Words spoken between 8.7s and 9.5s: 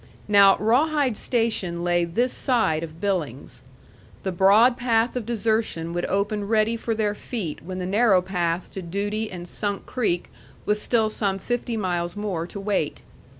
to duty and